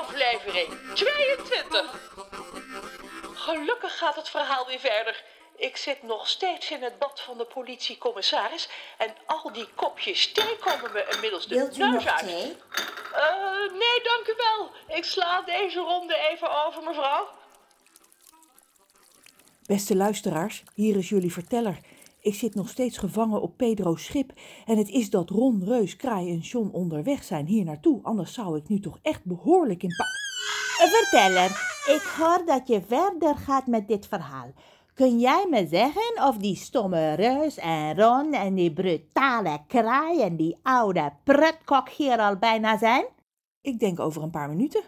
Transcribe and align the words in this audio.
Aflevering 0.00 0.68
22. 0.94 2.10
Gelukkig 3.34 3.98
gaat 3.98 4.16
het 4.16 4.28
verhaal 4.28 4.66
weer 4.66 4.78
verder. 4.78 5.24
Ik 5.56 5.76
zit 5.76 6.02
nog 6.02 6.28
steeds 6.28 6.70
in 6.70 6.82
het 6.82 6.98
bad 6.98 7.20
van 7.20 7.38
de 7.38 7.44
politiecommissaris 7.44 8.68
en 8.98 9.14
al 9.26 9.52
die 9.52 9.68
kopjes 9.74 10.32
thee 10.32 10.56
komen 10.56 10.92
me 10.92 11.06
inmiddels 11.14 11.46
de 11.46 11.54
Wilt 11.54 11.76
u 11.76 11.78
neus 11.78 12.04
nog 12.04 12.06
uit. 12.06 12.26
thee? 12.26 12.56
Eh, 13.14 13.72
nee, 13.72 14.02
dank 14.02 14.26
u 14.26 14.34
wel. 14.36 14.70
Ik 14.96 15.04
sla 15.04 15.42
deze 15.42 15.78
ronde 15.80 16.16
even 16.30 16.64
over, 16.66 16.82
mevrouw. 16.82 17.28
Beste 19.66 19.96
luisteraars, 19.96 20.62
hier 20.74 20.96
is 20.96 21.08
jullie 21.08 21.32
verteller. 21.32 21.78
Ik 22.22 22.34
zit 22.34 22.54
nog 22.54 22.68
steeds 22.68 22.98
gevangen 22.98 23.42
op 23.42 23.56
Pedro's 23.56 24.04
schip 24.04 24.32
en 24.66 24.78
het 24.78 24.88
is 24.88 25.10
dat 25.10 25.30
Ron, 25.30 25.64
Reus, 25.64 25.96
Kraai 25.96 26.30
en 26.30 26.38
John 26.38 26.68
onderweg 26.72 27.24
zijn 27.24 27.46
hier 27.46 27.64
naartoe. 27.64 28.00
Anders 28.02 28.32
zou 28.32 28.56
ik 28.56 28.68
nu 28.68 28.80
toch 28.80 28.98
echt 29.02 29.24
behoorlijk 29.24 29.82
in 29.82 29.94
pa... 29.96 30.04
Verteller, 30.86 31.50
ik 31.96 32.12
hoor 32.16 32.42
dat 32.46 32.68
je 32.68 32.82
verder 32.86 33.36
gaat 33.36 33.66
met 33.66 33.88
dit 33.88 34.06
verhaal. 34.06 34.52
Kun 34.94 35.18
jij 35.18 35.46
me 35.50 35.66
zeggen 35.66 36.26
of 36.28 36.36
die 36.36 36.56
stomme 36.56 37.14
reus 37.14 37.56
en 37.56 37.96
Ron 38.00 38.32
en 38.32 38.54
die 38.54 38.72
brutale 38.72 39.64
kraai 39.66 40.20
en 40.20 40.36
die 40.36 40.58
oude 40.62 41.12
prutkok 41.24 41.88
hier 41.88 42.18
al 42.18 42.36
bijna 42.36 42.78
zijn? 42.78 43.04
Ik 43.60 43.78
denk 43.78 44.00
over 44.00 44.22
een 44.22 44.30
paar 44.30 44.48
minuten. 44.48 44.82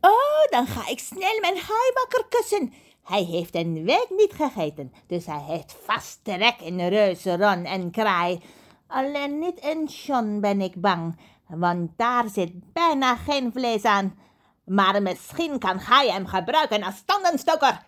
Oh, 0.00 0.44
dan 0.50 0.66
ga 0.66 0.88
ik 0.88 0.98
snel 0.98 1.40
mijn 1.40 1.56
haaibakker 1.56 2.26
kussen. 2.28 2.72
Hij 3.10 3.22
heeft 3.24 3.54
een 3.54 3.84
week 3.84 4.06
niet 4.16 4.32
gegeten, 4.32 4.92
dus 5.06 5.26
hij 5.26 5.42
heeft 5.46 5.76
vast 5.84 6.24
trek 6.24 6.60
in 6.60 6.88
reus, 6.88 7.24
Ron 7.24 7.64
en 7.64 7.90
kraai. 7.90 8.40
Alleen 8.86 9.38
niet 9.38 9.58
in 9.60 9.84
John 9.84 10.40
ben 10.40 10.60
ik 10.60 10.80
bang, 10.80 11.18
want 11.48 11.90
daar 11.96 12.28
zit 12.28 12.72
bijna 12.72 13.16
geen 13.16 13.52
vlees 13.52 13.84
aan. 13.84 14.18
Maar 14.64 15.02
misschien 15.02 15.58
kan 15.58 15.78
hij 15.78 16.10
hem 16.10 16.26
gebruiken 16.26 16.82
als 16.82 17.02
tandenstoker. 17.04 17.86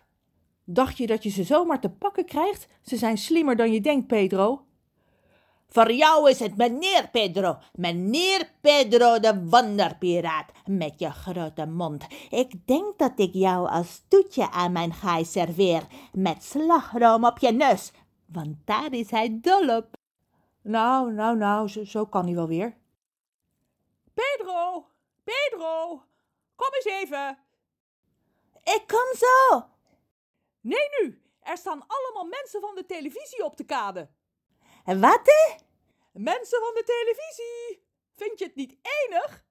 Dacht 0.64 0.96
je 0.96 1.06
dat 1.06 1.22
je 1.22 1.30
ze 1.30 1.44
zomaar 1.44 1.80
te 1.80 1.90
pakken 1.90 2.24
krijgt? 2.24 2.66
Ze 2.82 2.96
zijn 2.96 3.18
slimmer 3.18 3.56
dan 3.56 3.72
je 3.72 3.80
denkt, 3.80 4.06
Pedro. 4.06 4.64
Voor 5.72 5.92
jou 5.92 6.30
is 6.30 6.38
het 6.38 6.56
meneer 6.56 7.08
Pedro, 7.08 7.58
meneer 7.72 8.50
Pedro 8.60 9.20
de 9.20 9.44
wonderpiraat, 9.44 10.50
met 10.66 10.98
je 10.98 11.10
grote 11.10 11.66
mond. 11.66 12.06
Ik 12.30 12.66
denk 12.66 12.98
dat 12.98 13.12
ik 13.18 13.32
jou 13.32 13.68
als 13.68 14.02
toetje 14.08 14.50
aan 14.50 14.72
mijn 14.72 14.92
gaai 14.92 15.24
serveer, 15.24 15.86
met 16.12 16.42
slagroom 16.44 17.24
op 17.24 17.38
je 17.38 17.52
neus, 17.52 17.92
want 18.26 18.56
daar 18.64 18.92
is 18.92 19.10
hij 19.10 19.38
dol 19.40 19.76
op. 19.76 19.86
Nou, 20.62 21.12
nou, 21.12 21.36
nou, 21.36 21.68
zo, 21.68 21.84
zo 21.84 22.06
kan 22.06 22.24
hij 22.24 22.34
wel 22.34 22.48
weer. 22.48 22.76
Pedro! 24.14 24.86
Pedro! 25.24 26.02
Kom 26.56 26.68
eens 26.74 27.02
even! 27.02 27.38
Ik 28.62 28.84
kom 28.86 29.16
zo. 29.16 29.64
Nee 30.60 30.88
nu! 31.00 31.22
Er 31.40 31.56
staan 31.56 31.84
allemaal 31.86 32.24
mensen 32.24 32.60
van 32.60 32.74
de 32.74 32.86
televisie 32.86 33.44
op 33.44 33.56
de 33.56 33.64
kade. 33.64 34.08
Wat? 34.84 35.20
hè? 35.24 35.54
Mensen 36.12 36.58
van 36.60 36.74
de 36.74 36.82
televisie! 36.84 37.82
Vind 38.14 38.38
je 38.38 38.44
het 38.44 38.54
niet 38.54 38.76
enig? 38.82 39.44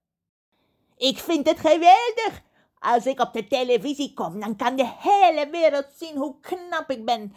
Ik 0.98 1.18
vind 1.18 1.48
het 1.48 1.60
geweldig. 1.60 2.42
Als 2.80 3.06
ik 3.06 3.20
op 3.20 3.34
de 3.34 3.48
televisie 3.48 4.14
kom, 4.14 4.40
dan 4.40 4.56
kan 4.56 4.76
de 4.76 4.92
hele 4.98 5.50
wereld 5.50 5.88
zien 5.96 6.18
hoe 6.18 6.40
knap 6.40 6.90
ik 6.90 7.06
ben. 7.06 7.34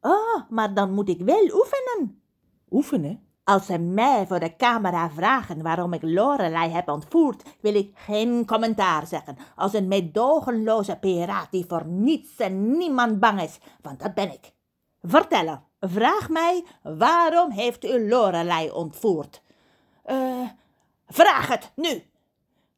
Oh, 0.00 0.50
maar 0.50 0.74
dan 0.74 0.92
moet 0.92 1.08
ik 1.08 1.20
wel 1.20 1.50
oefenen. 1.52 2.22
Oefenen? 2.70 3.26
Als 3.44 3.66
ze 3.66 3.78
mij 3.78 4.26
voor 4.26 4.40
de 4.40 4.56
camera 4.56 5.10
vragen 5.10 5.62
waarom 5.62 5.92
ik 5.92 6.02
Lorelei 6.02 6.70
heb 6.70 6.88
ontvoerd, 6.88 7.42
wil 7.60 7.74
ik 7.74 7.90
geen 7.94 8.46
commentaar 8.46 9.06
zeggen. 9.06 9.36
Als 9.56 9.72
een 9.72 9.88
meedogenloze 9.88 10.96
piraat 10.96 11.50
die 11.50 11.64
voor 11.68 11.86
niets 11.86 12.36
en 12.36 12.76
niemand 12.76 13.20
bang 13.20 13.42
is, 13.42 13.58
want 13.82 14.00
dat 14.00 14.14
ben 14.14 14.32
ik. 14.32 14.52
Verteller, 15.02 15.62
vraag 15.88 16.28
mij 16.28 16.64
waarom 16.82 17.50
heeft 17.50 17.84
u 17.84 18.08
Lorelei 18.08 18.70
ontvoerd? 18.70 19.42
Eh, 20.02 20.48
vraag 21.06 21.48
het 21.48 21.72
nu. 21.74 22.02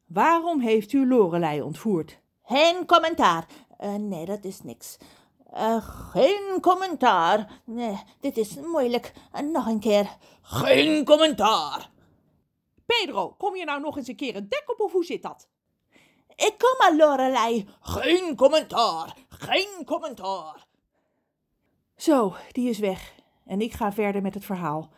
Waarom 0.05 0.59
heeft 0.59 0.93
u 0.93 1.07
Lorelei 1.07 1.61
ontvoerd? 1.61 2.19
Geen 2.43 2.85
commentaar. 2.85 3.45
Eh, 3.77 3.93
nee, 3.93 4.25
dat 4.25 4.43
is 4.43 4.61
niks. 4.63 4.97
Eh, 5.53 5.77
geen 6.11 6.57
commentaar. 6.61 7.61
Nee, 7.65 8.03
dit 8.19 8.37
is 8.37 8.55
moeilijk. 8.55 9.13
Eh, 9.31 9.41
nog 9.41 9.65
een 9.65 9.79
keer. 9.79 10.17
Geen 10.41 11.05
commentaar. 11.05 11.89
Pedro, 12.85 13.35
kom 13.37 13.55
je 13.55 13.65
nou 13.65 13.81
nog 13.81 13.97
eens 13.97 14.07
een 14.07 14.15
keer 14.15 14.35
een 14.35 14.49
dek 14.49 14.63
op 14.65 14.79
of 14.79 14.91
hoe 14.91 15.05
zit 15.05 15.21
dat? 15.21 15.47
Ik 16.35 16.55
kom 16.57 16.87
aan 16.87 16.97
Lorelei. 16.97 17.67
Geen 17.81 18.35
commentaar. 18.35 19.15
Geen 19.29 19.85
commentaar. 19.85 20.67
Zo, 21.99 22.33
die 22.51 22.69
is 22.69 22.79
weg. 22.79 23.15
En 23.45 23.61
ik 23.61 23.73
ga 23.73 23.91
verder 23.91 24.21
met 24.21 24.33
het 24.33 24.45
verhaal. 24.45 24.89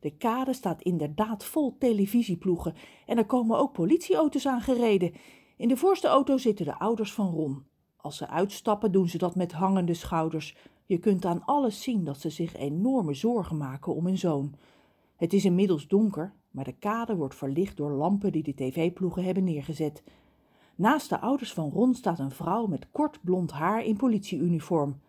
De 0.00 0.10
kade 0.16 0.52
staat 0.52 0.82
inderdaad 0.82 1.44
vol 1.44 1.76
televisieploegen 1.78 2.74
en 3.06 3.18
er 3.18 3.26
komen 3.26 3.58
ook 3.58 3.72
politieauto's 3.72 4.46
aangereden. 4.46 5.12
In 5.56 5.68
de 5.68 5.76
voorste 5.76 6.08
auto 6.08 6.36
zitten 6.36 6.64
de 6.64 6.78
ouders 6.78 7.12
van 7.12 7.26
Ron. 7.26 7.64
Als 7.96 8.16
ze 8.16 8.28
uitstappen 8.28 8.92
doen 8.92 9.08
ze 9.08 9.18
dat 9.18 9.34
met 9.34 9.52
hangende 9.52 9.94
schouders. 9.94 10.56
Je 10.86 10.98
kunt 10.98 11.24
aan 11.24 11.44
alles 11.44 11.82
zien 11.82 12.04
dat 12.04 12.20
ze 12.20 12.30
zich 12.30 12.56
enorme 12.56 13.14
zorgen 13.14 13.56
maken 13.56 13.94
om 13.94 14.06
hun 14.06 14.18
zoon. 14.18 14.54
Het 15.16 15.32
is 15.32 15.44
inmiddels 15.44 15.88
donker, 15.88 16.34
maar 16.50 16.64
de 16.64 16.78
kade 16.78 17.16
wordt 17.16 17.34
verlicht 17.34 17.76
door 17.76 17.90
lampen 17.90 18.32
die 18.32 18.42
de 18.42 18.54
tv-ploegen 18.54 19.24
hebben 19.24 19.44
neergezet. 19.44 20.02
Naast 20.74 21.08
de 21.08 21.20
ouders 21.20 21.52
van 21.52 21.70
Ron 21.70 21.94
staat 21.94 22.18
een 22.18 22.30
vrouw 22.30 22.66
met 22.66 22.86
kort 22.90 23.18
blond 23.22 23.52
haar 23.52 23.84
in 23.84 23.96
politieuniform. 23.96 25.00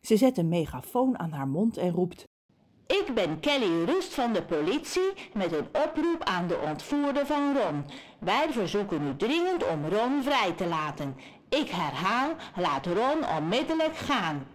Ze 0.00 0.16
zet 0.16 0.38
een 0.38 0.48
megafoon 0.48 1.18
aan 1.18 1.32
haar 1.32 1.48
mond 1.48 1.76
en 1.76 1.90
roept: 1.90 2.24
Ik 2.86 3.10
ben 3.14 3.40
Kelly 3.40 3.84
Rust 3.84 4.14
van 4.14 4.32
de 4.32 4.42
politie 4.42 5.12
met 5.34 5.52
een 5.52 5.66
oproep 5.84 6.22
aan 6.24 6.46
de 6.46 6.58
ontvoerder 6.68 7.26
van 7.26 7.56
Ron. 7.56 7.84
Wij 8.20 8.46
verzoeken 8.50 9.02
u 9.02 9.16
dringend 9.16 9.68
om 9.68 9.86
Ron 9.88 10.22
vrij 10.22 10.52
te 10.52 10.66
laten. 10.66 11.16
Ik 11.48 11.68
herhaal, 11.68 12.30
laat 12.56 12.86
Ron 12.86 13.36
onmiddellijk 13.36 13.96
gaan. 13.96 14.46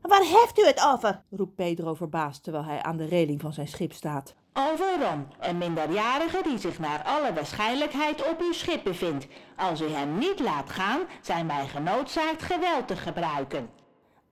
Waar 0.00 0.22
heeft 0.22 0.58
u 0.58 0.66
het 0.66 0.84
over? 0.84 1.22
roept 1.30 1.54
Pedro 1.54 1.94
verbaasd 1.94 2.42
terwijl 2.42 2.64
hij 2.64 2.82
aan 2.82 2.96
de 2.96 3.04
reling 3.04 3.40
van 3.40 3.52
zijn 3.52 3.68
schip 3.68 3.92
staat. 3.92 4.34
Over 4.52 4.86
Ron, 5.00 5.26
een 5.40 5.58
minderjarige 5.58 6.42
die 6.42 6.58
zich 6.58 6.78
naar 6.78 7.02
alle 7.02 7.32
waarschijnlijkheid 7.32 8.30
op 8.30 8.40
uw 8.40 8.52
schip 8.52 8.84
bevindt. 8.84 9.26
Als 9.56 9.80
u 9.80 9.88
hem 9.88 10.18
niet 10.18 10.40
laat 10.40 10.70
gaan, 10.70 11.00
zijn 11.20 11.46
wij 11.46 11.66
genoodzaakt 11.66 12.42
geweld 12.42 12.88
te 12.88 12.96
gebruiken. 12.96 13.77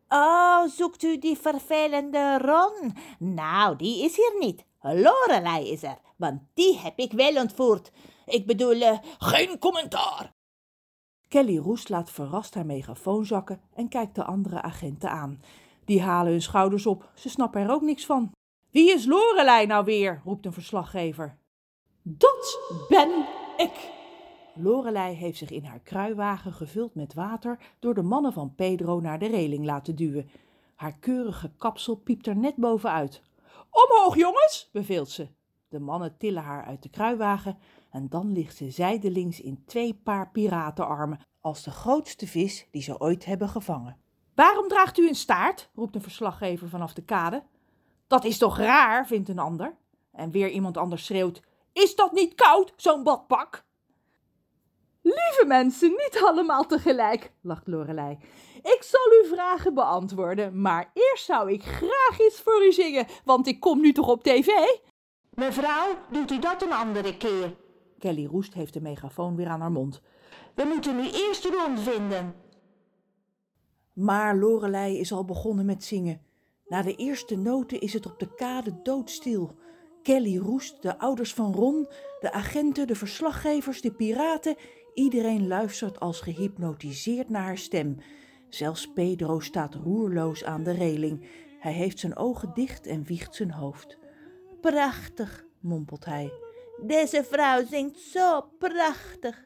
Oh, 0.09 0.69
zoekt 0.69 1.03
u 1.03 1.19
die 1.19 1.39
vervelende 1.39 2.39
Ron? 2.39 2.97
Nou, 3.19 3.77
die 3.77 4.05
is 4.05 4.17
hier 4.17 4.35
niet. 4.39 4.65
Lorelei 4.81 5.71
is 5.71 5.83
er, 5.83 5.99
want 6.17 6.41
die 6.55 6.79
heb 6.79 6.99
ik 6.99 7.13
wel 7.13 7.37
ontvoerd. 7.37 7.91
Ik 8.27 8.47
bedoel, 8.47 8.81
eh, 8.81 8.99
geen 9.19 9.59
commentaar. 9.59 10.35
Kelly 11.29 11.59
Roest 11.59 11.89
laat 11.89 12.11
verrast 12.11 12.55
haar 12.55 12.67
megafoon 12.67 13.25
zakken 13.25 13.61
en 13.75 13.89
kijkt 13.89 14.15
de 14.15 14.25
andere 14.25 14.63
agenten 14.63 15.11
aan. 15.11 15.43
Die 15.85 16.03
halen 16.03 16.33
hun 16.33 16.43
schouders 16.43 16.87
op, 16.87 17.11
ze 17.15 17.29
snappen 17.29 17.63
er 17.63 17.71
ook 17.71 17.83
niks 17.83 18.07
van. 18.07 18.33
Wie 18.71 18.93
is 18.93 19.05
Lorelei 19.05 19.67
nou 19.67 19.85
weer? 19.85 20.21
roept 20.25 20.47
een 20.47 20.53
verslaggever. 20.53 21.37
Dat 22.03 22.61
ben 22.89 23.27
ik! 23.57 23.95
Lorelei 24.59 25.15
heeft 25.15 25.39
zich 25.39 25.51
in 25.51 25.65
haar 25.65 25.81
kruiwagen 25.81 26.53
gevuld 26.53 26.95
met 26.95 27.15
water 27.15 27.59
door 27.79 27.95
de 27.95 28.03
mannen 28.03 28.33
van 28.33 28.55
Pedro 28.55 29.01
naar 29.01 29.19
de 29.19 29.27
reling 29.27 29.65
laten 29.65 29.97
duwen. 29.97 30.31
Haar 30.75 30.99
keurige 30.99 31.51
kapsel 31.57 31.95
piept 31.95 32.27
er 32.27 32.37
net 32.37 32.57
bovenuit. 32.57 33.23
Omhoog, 33.71 34.17
jongens, 34.17 34.69
beveelt 34.73 35.11
ze. 35.11 35.29
De 35.69 35.81
mannen 35.81 36.17
tillen 36.17 36.43
haar 36.43 36.65
uit 36.65 36.83
de 36.83 36.89
kruiwagen 36.89 37.59
en 37.91 38.09
dan 38.09 38.33
ligt 38.33 38.57
ze 38.57 38.71
zijdelings 38.71 39.41
in 39.41 39.63
twee 39.67 39.95
paar 39.95 40.31
piratenarmen 40.31 41.21
als 41.41 41.63
de 41.63 41.71
grootste 41.71 42.27
vis 42.27 42.67
die 42.71 42.83
ze 42.83 43.01
ooit 43.01 43.25
hebben 43.25 43.49
gevangen. 43.49 43.97
Waarom 44.35 44.69
draagt 44.69 44.99
u 44.99 45.09
een 45.09 45.15
staart? 45.15 45.71
roept 45.75 45.95
een 45.95 46.03
verslaggever 46.03 46.69
vanaf 46.69 46.95
de 46.95 47.05
kade. 47.05 47.43
Dat 48.07 48.25
is 48.25 48.39
toch 48.39 48.59
raar, 48.59 49.07
vindt 49.07 49.29
een 49.29 49.39
ander. 49.39 49.77
En 50.13 50.31
weer 50.31 50.51
iemand 50.51 50.77
anders 50.77 51.05
schreeuwt: 51.05 51.43
Is 51.73 51.95
dat 51.95 52.13
niet 52.13 52.35
koud, 52.35 52.73
zo'n 52.77 53.03
badpak? 53.03 53.66
Lieve 55.07 55.45
mensen, 55.47 55.91
niet 55.91 56.21
allemaal 56.25 56.67
tegelijk, 56.67 57.33
lacht 57.43 57.67
Lorelei. 57.67 58.19
Ik 58.63 58.79
zal 58.81 59.01
uw 59.23 59.29
vragen 59.29 59.75
beantwoorden, 59.75 60.61
maar 60.61 60.91
eerst 60.95 61.25
zou 61.25 61.53
ik 61.53 61.63
graag 61.63 62.21
iets 62.27 62.41
voor 62.41 62.67
u 62.67 62.73
zingen, 62.73 63.07
want 63.25 63.47
ik 63.47 63.61
kom 63.61 63.81
nu 63.81 63.93
toch 63.93 64.09
op 64.09 64.23
tv? 64.23 64.49
Mevrouw, 65.31 65.95
doet 66.11 66.31
u 66.31 66.39
dat 66.39 66.63
een 66.63 66.73
andere 66.73 67.17
keer? 67.17 67.57
Kelly 67.99 68.27
Roest 68.27 68.55
heeft 68.55 68.73
de 68.73 68.81
megafoon 68.81 69.37
weer 69.37 69.49
aan 69.49 69.61
haar 69.61 69.73
mond. 69.73 70.03
We 70.55 70.65
moeten 70.65 70.97
nu 70.97 71.11
eerst 71.11 71.45
Ron 71.45 71.79
vinden. 71.79 72.35
Maar 73.93 74.37
Lorelei 74.37 74.99
is 74.99 75.13
al 75.13 75.25
begonnen 75.25 75.67
met 75.67 75.85
zingen. 75.85 76.23
Na 76.67 76.83
de 76.83 76.95
eerste 76.95 77.37
noten 77.37 77.81
is 77.81 77.93
het 77.93 78.07
op 78.07 78.19
de 78.19 78.35
kade 78.35 78.83
doodstil. 78.83 79.59
Kelly 80.03 80.39
roest, 80.39 80.83
de 80.83 80.99
ouders 80.99 81.35
van 81.35 81.55
Ron, 81.55 81.89
de 82.21 82.33
agenten, 82.33 82.87
de 82.87 82.95
verslaggevers, 82.95 83.81
de 83.81 83.93
piraten. 83.93 84.57
Iedereen 84.97 85.47
luistert 85.47 86.01
als 86.01 86.21
gehypnotiseerd 86.21 87.29
naar 87.29 87.43
haar 87.43 87.59
stem. 87.59 87.97
Zelfs 88.49 88.93
Pedro 88.93 89.41
staat 89.41 89.75
roerloos 89.75 90.45
aan 90.45 90.63
de 90.63 90.71
reling. 90.71 91.29
Hij 91.59 91.73
heeft 91.73 91.99
zijn 91.99 92.17
ogen 92.17 92.51
dicht 92.55 92.87
en 92.87 93.03
wiegt 93.03 93.35
zijn 93.35 93.51
hoofd. 93.51 93.99
Prachtig, 94.61 95.45
mompelt 95.61 96.05
hij. 96.05 96.33
Deze 96.87 97.25
vrouw 97.25 97.65
zingt 97.65 97.99
zo 97.99 98.41
prachtig. 98.59 99.45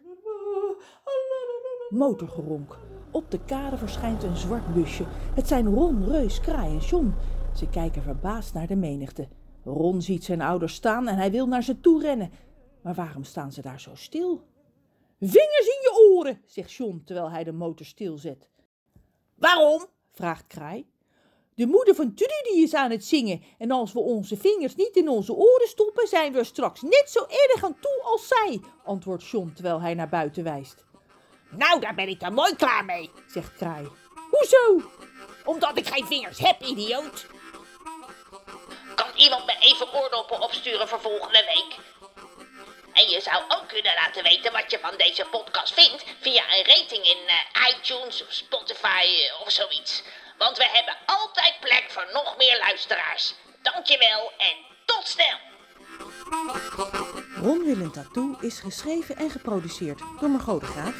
Motorgeronk. 1.88 2.79
Op 3.11 3.31
de 3.31 3.44
kade 3.44 3.76
verschijnt 3.76 4.23
een 4.23 4.37
zwart 4.37 4.75
busje. 4.75 5.05
Het 5.35 5.49
zijn 5.49 5.67
Ron, 5.67 6.05
Reus, 6.05 6.41
Kraai 6.41 6.73
en 6.73 6.85
John. 6.85 7.14
Ze 7.55 7.69
kijken 7.69 8.02
verbaasd 8.02 8.55
naar 8.55 8.67
de 8.67 8.76
menigte. 8.76 9.29
Ron 9.64 10.02
ziet 10.02 10.25
zijn 10.25 10.41
ouders 10.41 10.75
staan 10.75 11.08
en 11.08 11.17
hij 11.17 11.31
wil 11.31 11.47
naar 11.47 11.62
ze 11.62 11.81
toe 11.81 12.02
rennen. 12.02 12.31
Maar 12.82 12.94
waarom 12.94 13.25
staan 13.25 13.52
ze 13.52 13.62
daar 13.62 13.81
zo 13.81 13.94
stil? 13.94 14.49
Vingers 15.20 15.67
in 15.67 15.81
je 15.82 16.11
oren, 16.12 16.43
zegt 16.46 16.72
John 16.72 17.02
terwijl 17.05 17.31
hij 17.31 17.44
de 17.44 17.52
motor 17.52 17.87
stilzet. 17.87 18.49
Waarom? 19.34 19.87
vraagt 20.12 20.46
Kraai. 20.46 20.87
De 21.55 21.67
moeder 21.67 21.94
van 21.94 22.14
Trudy 22.14 22.62
is 22.62 22.75
aan 22.75 22.90
het 22.90 23.05
zingen 23.05 23.43
en 23.58 23.70
als 23.70 23.93
we 23.93 23.99
onze 23.99 24.37
vingers 24.37 24.75
niet 24.75 24.96
in 24.96 25.08
onze 25.08 25.32
oren 25.32 25.69
stoppen, 25.69 26.08
zijn 26.08 26.32
we 26.32 26.38
er 26.38 26.44
straks 26.44 26.82
net 26.82 27.05
zo 27.06 27.26
erg 27.28 27.64
aan 27.64 27.78
toe 27.81 28.00
als 28.02 28.28
zij, 28.28 28.61
antwoordt 28.84 29.26
John 29.26 29.52
terwijl 29.55 29.81
hij 29.81 29.94
naar 29.94 30.08
buiten 30.08 30.44
wijst. 30.44 30.84
Nou, 31.50 31.81
daar 31.81 31.94
ben 31.94 32.08
ik 32.08 32.20
dan 32.20 32.34
mooi 32.34 32.56
klaar 32.56 32.84
mee, 32.84 33.11
zegt 33.26 33.52
Kraai. 33.52 33.88
Hoezo? 34.31 34.90
Omdat 35.44 35.78
ik 35.78 35.87
geen 35.87 36.06
vingers 36.06 36.38
heb, 36.38 36.62
idioot. 36.62 37.26
Kan 38.94 39.11
iemand 39.16 39.46
me 39.46 39.56
even 39.61 39.94
oordoppen 39.94 40.43
opsturen 40.43 40.88
voor 40.88 41.00
volgende 41.00 41.44
week? 41.55 41.78
En 43.00 43.08
je 43.08 43.20
zou 43.20 43.43
ook 43.49 43.69
kunnen 43.69 43.94
laten 43.94 44.23
weten 44.23 44.52
wat 44.52 44.70
je 44.70 44.79
van 44.79 44.97
deze 44.97 45.26
podcast 45.31 45.75
vindt 45.75 46.05
via 46.20 46.43
een 46.50 46.64
rating 46.64 47.05
in 47.05 47.19
uh, 47.26 47.69
iTunes 47.69 48.23
of 48.23 48.32
Spotify 48.32 49.05
uh, 49.05 49.41
of 49.41 49.50
zoiets. 49.50 50.02
Want 50.38 50.56
we 50.56 50.69
hebben 50.73 50.97
altijd 51.06 51.55
plek 51.61 51.85
voor 51.88 52.08
nog 52.12 52.37
meer 52.37 52.58
luisteraars. 52.58 53.35
Dankjewel 53.62 54.32
en 54.37 54.56
tot 54.85 55.08
snel! 55.08 55.38
Ron 57.43 57.64
Willem 57.64 57.93
Tattoo 57.93 58.37
is 58.41 58.58
geschreven 58.58 59.17
en 59.17 59.31
geproduceerd 59.31 59.99
door 60.20 60.31
Margot 60.31 60.61
de 60.61 60.67
Graaf. 60.67 60.94